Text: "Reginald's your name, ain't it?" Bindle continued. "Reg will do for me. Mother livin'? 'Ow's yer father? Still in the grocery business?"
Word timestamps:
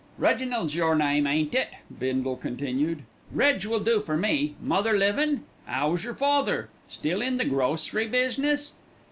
"Reginald's 0.17 0.73
your 0.73 0.95
name, 0.95 1.27
ain't 1.27 1.53
it?" 1.53 1.67
Bindle 1.99 2.35
continued. 2.35 3.03
"Reg 3.31 3.63
will 3.65 3.79
do 3.81 3.99
for 3.99 4.17
me. 4.17 4.55
Mother 4.59 4.97
livin'? 4.97 5.43
'Ow's 5.67 6.03
yer 6.03 6.15
father? 6.15 6.69
Still 6.89 7.21
in 7.21 7.37
the 7.37 7.45
grocery 7.45 8.07
business?" 8.07 8.73